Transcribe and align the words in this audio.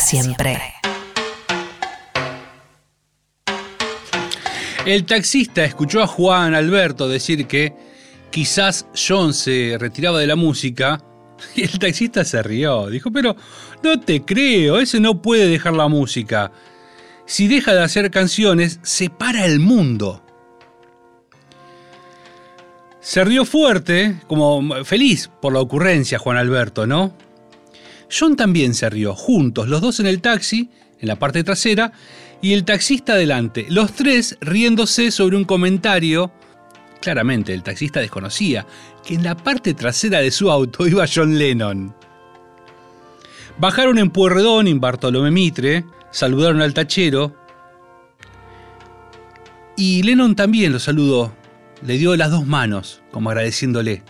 Siempre. 0.00 0.60
El 4.84 5.04
taxista 5.04 5.64
escuchó 5.64 6.02
a 6.02 6.06
Juan 6.06 6.54
Alberto 6.54 7.08
decir 7.08 7.46
que 7.46 7.74
quizás 8.30 8.86
John 8.94 9.34
se 9.34 9.76
retiraba 9.80 10.20
de 10.20 10.26
la 10.26 10.36
música 10.36 11.02
y 11.56 11.62
el 11.62 11.78
taxista 11.78 12.24
se 12.24 12.42
rió. 12.42 12.88
Dijo, 12.88 13.10
pero 13.10 13.36
no 13.82 14.00
te 14.00 14.24
creo, 14.24 14.78
ese 14.78 15.00
no 15.00 15.20
puede 15.22 15.48
dejar 15.48 15.74
la 15.74 15.88
música. 15.88 16.52
Si 17.24 17.48
deja 17.48 17.74
de 17.74 17.82
hacer 17.82 18.10
canciones, 18.10 18.78
se 18.82 19.10
para 19.10 19.44
el 19.44 19.58
mundo. 19.58 20.22
Se 23.00 23.24
rió 23.24 23.44
fuerte, 23.44 24.20
como 24.26 24.84
feliz 24.84 25.30
por 25.40 25.52
la 25.52 25.60
ocurrencia, 25.60 26.18
Juan 26.18 26.36
Alberto, 26.36 26.86
¿no? 26.86 27.12
John 28.10 28.36
también 28.36 28.74
se 28.74 28.88
rió, 28.88 29.14
juntos, 29.14 29.68
los 29.68 29.80
dos 29.80 30.00
en 30.00 30.06
el 30.06 30.20
taxi, 30.20 30.70
en 31.00 31.08
la 31.08 31.18
parte 31.18 31.44
trasera, 31.44 31.92
y 32.42 32.52
el 32.52 32.64
taxista 32.64 33.14
adelante, 33.14 33.66
los 33.68 33.92
tres 33.92 34.36
riéndose 34.40 35.10
sobre 35.10 35.36
un 35.36 35.44
comentario. 35.44 36.32
Claramente, 37.00 37.52
el 37.52 37.62
taxista 37.62 38.00
desconocía 38.00 38.66
que 39.04 39.14
en 39.14 39.22
la 39.22 39.36
parte 39.36 39.74
trasera 39.74 40.20
de 40.20 40.30
su 40.30 40.50
auto 40.50 40.86
iba 40.86 41.06
John 41.12 41.38
Lennon. 41.38 41.94
Bajaron 43.58 43.98
en 43.98 44.10
Puerredón, 44.10 44.68
en 44.68 44.80
Bartolomé 44.80 45.30
Mitre, 45.30 45.84
saludaron 46.10 46.60
al 46.60 46.74
tachero, 46.74 47.34
y 49.76 50.02
Lennon 50.02 50.34
también 50.34 50.72
lo 50.72 50.78
saludó, 50.78 51.34
le 51.82 51.98
dio 51.98 52.16
las 52.16 52.30
dos 52.30 52.46
manos, 52.46 53.02
como 53.10 53.30
agradeciéndole. 53.30 54.02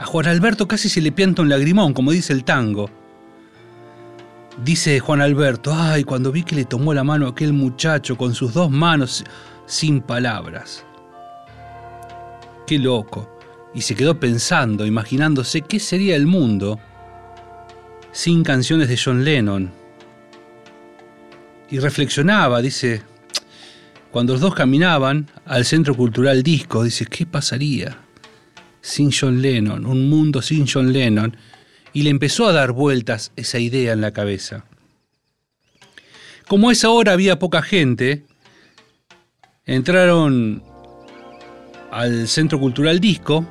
A 0.00 0.06
Juan 0.06 0.28
Alberto 0.28 0.66
casi 0.66 0.88
se 0.88 1.02
le 1.02 1.12
pianta 1.12 1.42
un 1.42 1.50
lagrimón, 1.50 1.92
como 1.92 2.10
dice 2.10 2.32
el 2.32 2.42
tango. 2.42 2.88
Dice 4.64 4.98
Juan 4.98 5.20
Alberto, 5.20 5.74
ay, 5.74 6.04
cuando 6.04 6.32
vi 6.32 6.42
que 6.42 6.56
le 6.56 6.64
tomó 6.64 6.94
la 6.94 7.04
mano 7.04 7.28
aquel 7.28 7.52
muchacho 7.52 8.16
con 8.16 8.34
sus 8.34 8.54
dos 8.54 8.70
manos 8.70 9.22
sin 9.66 10.00
palabras. 10.00 10.86
Qué 12.66 12.78
loco. 12.78 13.38
Y 13.74 13.82
se 13.82 13.94
quedó 13.94 14.18
pensando, 14.18 14.86
imaginándose 14.86 15.60
qué 15.60 15.78
sería 15.78 16.16
el 16.16 16.26
mundo 16.26 16.80
sin 18.10 18.42
canciones 18.42 18.88
de 18.88 18.96
John 18.96 19.22
Lennon. 19.22 19.70
Y 21.68 21.78
reflexionaba, 21.78 22.62
dice, 22.62 23.02
cuando 24.10 24.32
los 24.32 24.40
dos 24.40 24.54
caminaban 24.54 25.28
al 25.44 25.66
Centro 25.66 25.94
Cultural 25.94 26.42
Disco, 26.42 26.84
dice, 26.84 27.04
¿qué 27.04 27.26
pasaría 27.26 27.98
sin 28.80 29.10
John 29.12 29.42
Lennon? 29.42 29.86
Un 29.86 30.08
mundo 30.08 30.42
sin 30.42 30.66
John 30.66 30.92
Lennon 30.92 31.36
y 31.92 32.02
le 32.02 32.10
empezó 32.10 32.46
a 32.46 32.52
dar 32.52 32.72
vueltas 32.72 33.32
esa 33.36 33.58
idea 33.58 33.92
en 33.92 34.00
la 34.00 34.12
cabeza. 34.12 34.64
Como 36.46 36.68
a 36.68 36.72
esa 36.72 36.90
hora 36.90 37.12
había 37.12 37.38
poca 37.38 37.62
gente, 37.62 38.24
entraron 39.66 40.62
al 41.90 42.28
Centro 42.28 42.58
Cultural 42.58 43.00
Disco, 43.00 43.46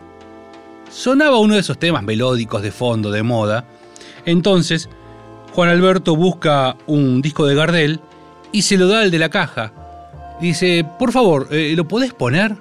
sonaba 0.91 1.39
uno 1.39 1.53
de 1.55 1.61
esos 1.61 1.79
temas 1.79 2.03
melódicos 2.03 2.61
de 2.61 2.71
fondo, 2.71 3.11
de 3.11 3.23
moda. 3.23 3.65
Entonces, 4.25 4.89
Juan 5.53 5.69
Alberto 5.69 6.15
busca 6.15 6.75
un 6.87 7.21
disco 7.21 7.45
de 7.45 7.55
Gardel 7.55 7.99
y 8.51 8.63
se 8.63 8.77
lo 8.77 8.87
da 8.87 9.01
al 9.01 9.11
de 9.11 9.19
la 9.19 9.29
caja. 9.29 9.73
Dice, 10.41 10.85
por 10.97 11.11
favor, 11.11 11.47
eh, 11.51 11.73
¿lo 11.75 11.87
podés 11.87 12.13
poner? 12.13 12.55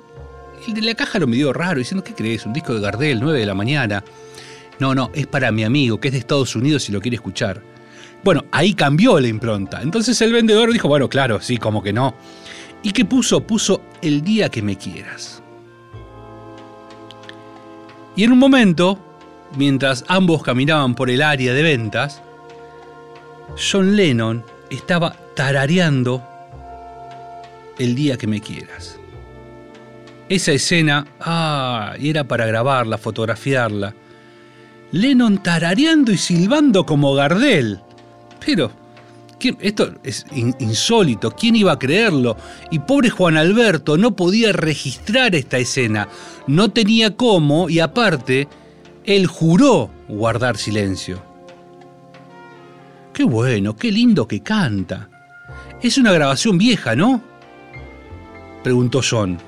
El 0.67 0.75
de 0.75 0.83
la 0.83 0.95
caja 0.95 1.19
lo 1.19 1.27
midió 1.27 1.53
raro, 1.53 1.79
diciendo, 1.79 2.05
¿qué 2.05 2.15
crees? 2.15 2.45
Un 2.45 2.53
disco 2.53 2.75
de 2.75 2.81
Gardel, 2.81 3.21
9 3.21 3.39
de 3.39 3.47
la 3.47 3.55
mañana. 3.55 4.05
No, 4.79 4.95
no, 4.95 5.11
es 5.15 5.27
para 5.27 5.51
mi 5.51 5.65
amigo, 5.65 5.99
que 5.99 6.09
es 6.09 6.13
de 6.13 6.19
Estados 6.19 6.55
Unidos 6.55 6.89
y 6.89 6.93
lo 6.93 7.01
quiere 7.01 7.17
escuchar. 7.17 7.63
Bueno, 8.23 8.45
ahí 8.51 8.75
cambió 8.75 9.19
la 9.21 9.29
impronta. 9.29 9.81
Entonces 9.83 10.21
el 10.21 10.33
vendedor 10.33 10.73
dijo, 10.73 10.89
bueno, 10.89 11.09
claro, 11.09 11.41
sí, 11.41 11.57
como 11.59 11.83
que 11.83 11.93
no. 11.93 12.15
¿Y 12.83 12.93
qué 12.93 13.05
puso? 13.05 13.41
Puso 13.41 13.83
el 14.03 14.23
día 14.23 14.49
que 14.49 14.63
me 14.63 14.77
quieras. 14.77 15.43
Y 18.17 18.25
en 18.25 18.33
un 18.33 18.39
momento, 18.39 18.99
mientras 19.57 20.05
ambos 20.09 20.43
caminaban 20.43 20.95
por 20.95 21.11
el 21.11 21.23
área 21.23 21.55
de 21.55 21.63
ventas, 21.63 22.21
John 23.57 23.97
Lennon 23.97 24.45
estaba 24.71 25.17
tarareando 25.35 26.23
el 27.79 27.95
día 27.95 28.17
que 28.17 28.27
me 28.27 28.41
quieras. 28.41 28.99
Esa 30.29 30.53
escena, 30.53 31.07
ah, 31.21 31.95
era 32.01 32.25
para 32.25 32.47
grabarla, 32.47 32.99
fotografiarla. 32.99 33.95
Lennon 34.93 35.43
tarareando 35.43 36.13
y 36.13 36.19
silbando 36.19 36.85
como 36.85 37.15
Gardel. 37.15 37.81
Pero, 38.45 38.71
¿quién- 39.39 39.57
esto 39.61 39.95
es 40.03 40.27
in- 40.33 40.55
insólito, 40.59 41.31
¿quién 41.31 41.57
iba 41.57 41.73
a 41.73 41.79
creerlo? 41.79 42.37
Y 42.71 42.79
pobre 42.81 43.09
Juan 43.11 43.37
Alberto 43.39 43.97
no 43.97 44.15
podía 44.17 44.53
registrar 44.53 45.35
esta 45.35 45.59
escena, 45.59 46.09
no 46.47 46.71
tenía 46.71 47.17
cómo 47.17 47.69
y 47.71 47.81
aparte, 47.81 48.49
él 49.05 49.27
juró 49.27 49.91
guardar 50.09 50.59
silencio. 50.59 51.23
Qué 53.15 53.25
bueno, 53.25 53.75
qué 53.77 53.91
lindo 53.91 54.29
que 54.29 54.41
canta. 54.43 55.09
Es 55.83 55.97
una 55.99 56.13
grabación 56.13 56.59
vieja, 56.59 56.95
¿no? 56.95 57.23
Preguntó 58.63 59.01
John. 59.09 59.39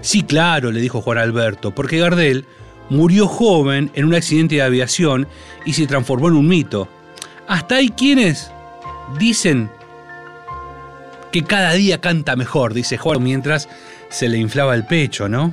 Sí, 0.00 0.22
claro, 0.22 0.72
le 0.72 0.80
dijo 0.80 1.02
Juan 1.02 1.18
Alberto, 1.18 1.72
porque 1.74 1.98
Gardel 1.98 2.46
murió 2.88 3.28
joven 3.28 3.90
en 3.94 4.06
un 4.06 4.14
accidente 4.14 4.56
de 4.56 4.62
aviación 4.62 5.28
y 5.64 5.74
se 5.74 5.86
transformó 5.86 6.28
en 6.28 6.34
un 6.34 6.48
mito. 6.48 6.88
Hasta 7.46 7.76
hay 7.76 7.90
quienes 7.90 8.50
dicen 9.18 9.70
que 11.32 11.44
cada 11.44 11.72
día 11.72 12.00
canta 12.00 12.34
mejor, 12.36 12.74
dice 12.74 12.96
Juan, 12.96 13.22
mientras 13.22 13.68
se 14.08 14.28
le 14.28 14.38
inflaba 14.38 14.74
el 14.74 14.86
pecho, 14.86 15.28
¿no? 15.28 15.52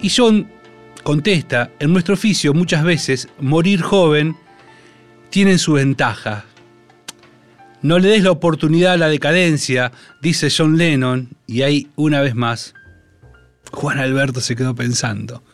Y 0.00 0.10
John 0.10 0.48
contesta, 1.02 1.70
en 1.78 1.92
nuestro 1.92 2.14
oficio 2.14 2.52
muchas 2.52 2.82
veces 2.82 3.28
morir 3.38 3.82
joven 3.82 4.36
tiene 5.30 5.58
su 5.58 5.74
ventaja. 5.74 6.44
No 7.86 8.00
le 8.00 8.08
des 8.08 8.24
la 8.24 8.32
oportunidad 8.32 8.94
a 8.94 8.96
la 8.96 9.08
decadencia, 9.08 9.92
dice 10.20 10.48
John 10.50 10.76
Lennon, 10.76 11.28
y 11.46 11.62
ahí 11.62 11.86
una 11.94 12.20
vez 12.20 12.34
más 12.34 12.74
Juan 13.70 14.00
Alberto 14.00 14.40
se 14.40 14.56
quedó 14.56 14.74
pensando 14.74 15.44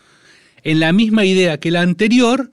en 0.62 0.80
la 0.80 0.94
misma 0.94 1.26
idea 1.26 1.60
que 1.60 1.70
la 1.70 1.82
anterior 1.82 2.50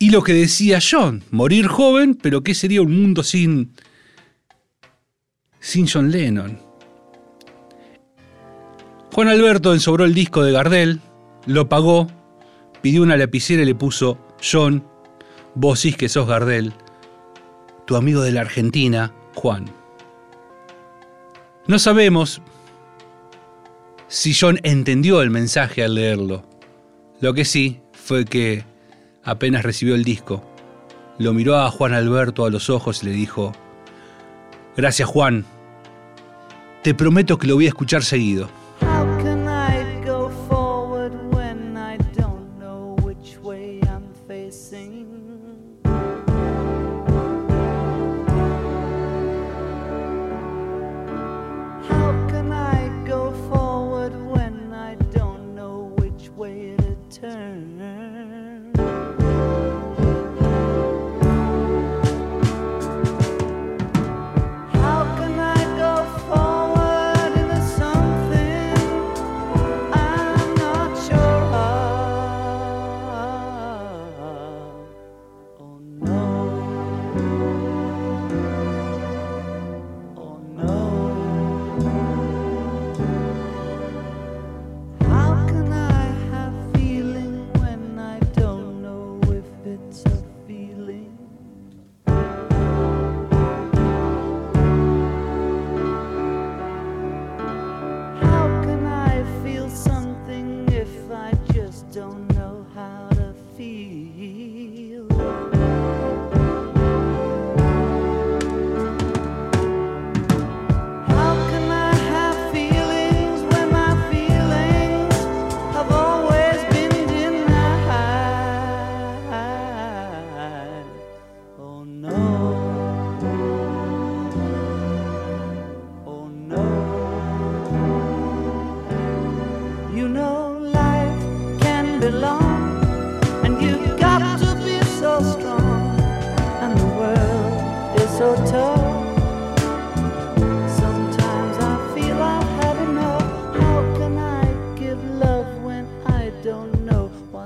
y 0.00 0.10
lo 0.10 0.24
que 0.24 0.32
decía 0.32 0.80
John, 0.82 1.22
morir 1.30 1.68
joven, 1.68 2.16
pero 2.16 2.42
¿qué 2.42 2.52
sería 2.52 2.82
un 2.82 3.00
mundo 3.00 3.22
sin 3.22 3.70
sin 5.60 5.86
John 5.86 6.10
Lennon? 6.10 6.58
Juan 9.12 9.28
Alberto 9.28 9.72
ensobró 9.72 10.04
el 10.04 10.14
disco 10.14 10.42
de 10.42 10.50
Gardel, 10.50 11.00
lo 11.46 11.68
pagó, 11.68 12.08
pidió 12.82 13.02
una 13.02 13.16
lapicera 13.16 13.62
y 13.62 13.66
le 13.66 13.76
puso 13.76 14.18
John, 14.42 14.84
vos 15.54 15.86
que 15.96 16.08
sos 16.08 16.26
Gardel, 16.26 16.72
tu 17.86 17.96
amigo 17.96 18.22
de 18.22 18.32
la 18.32 18.42
Argentina, 18.42 19.12
Juan. 19.34 19.66
No 21.66 21.78
sabemos 21.78 22.42
si 24.08 24.34
John 24.38 24.58
entendió 24.62 25.22
el 25.22 25.30
mensaje 25.30 25.82
al 25.82 25.94
leerlo. 25.94 26.44
Lo 27.20 27.32
que 27.34 27.44
sí 27.44 27.80
fue 27.92 28.24
que 28.24 28.64
apenas 29.24 29.64
recibió 29.64 29.94
el 29.94 30.04
disco, 30.04 30.44
lo 31.18 31.32
miró 31.32 31.56
a 31.58 31.70
Juan 31.70 31.94
Alberto 31.94 32.44
a 32.44 32.50
los 32.50 32.70
ojos 32.70 33.02
y 33.02 33.06
le 33.06 33.12
dijo, 33.12 33.52
Gracias 34.76 35.08
Juan, 35.08 35.44
te 36.82 36.94
prometo 36.94 37.38
que 37.38 37.46
lo 37.46 37.54
voy 37.54 37.66
a 37.66 37.70
escuchar 37.70 38.04
seguido. 38.04 38.50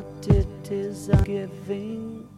what 0.01 0.29
it 0.35 0.73
is 0.73 1.11
I'm 1.11 1.25
giving. 1.25 2.29